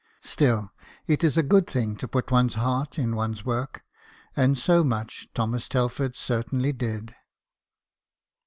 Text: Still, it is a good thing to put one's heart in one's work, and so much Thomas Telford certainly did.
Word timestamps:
Still, 0.23 0.73
it 1.05 1.23
is 1.23 1.37
a 1.37 1.43
good 1.43 1.67
thing 1.67 1.95
to 1.97 2.07
put 2.07 2.31
one's 2.31 2.55
heart 2.55 2.97
in 2.97 3.15
one's 3.15 3.45
work, 3.45 3.83
and 4.35 4.57
so 4.57 4.83
much 4.83 5.27
Thomas 5.35 5.67
Telford 5.69 6.15
certainly 6.15 6.71
did. 6.73 7.13